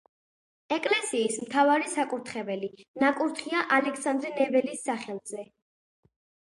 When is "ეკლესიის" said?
0.77-1.37